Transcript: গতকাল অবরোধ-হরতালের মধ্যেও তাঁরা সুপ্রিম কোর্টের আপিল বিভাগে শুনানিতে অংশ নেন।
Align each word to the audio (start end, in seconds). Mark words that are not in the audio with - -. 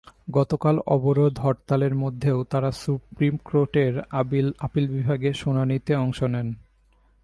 গতকাল 0.31 0.79
অবরোধ-হরতালের 0.85 1.95
মধ্যেও 1.95 2.43
তাঁরা 2.43 2.71
সুপ্রিম 2.71 3.37
কোর্টের 3.37 3.93
আপিল 4.59 4.87
বিভাগে 4.87 5.33
শুনানিতে 5.33 5.95
অংশ 5.95 6.23
নেন। 6.23 6.53